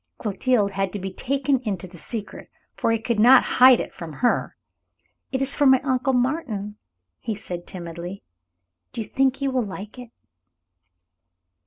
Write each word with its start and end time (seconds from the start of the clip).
Clotilde 0.17 0.71
had 0.71 0.91
to 0.93 0.97
be 0.99 1.13
taken 1.13 1.59
into 1.59 1.85
the 1.85 1.99
secret, 1.99 2.49
for 2.73 2.91
he 2.91 2.97
could 2.97 3.19
not 3.19 3.43
hide 3.61 3.79
it 3.79 3.93
from 3.93 4.13
her. 4.13 4.57
"It 5.31 5.43
is 5.43 5.53
for 5.53 5.67
my 5.67 5.79
Uncle 5.83 6.13
Martin," 6.13 6.77
he 7.19 7.35
said, 7.35 7.67
timidly. 7.67 8.23
"Do 8.93 9.01
you 9.01 9.05
think 9.05 9.35
he 9.35 9.47
will 9.47 9.61
like 9.63 9.99
it?" 9.99 10.09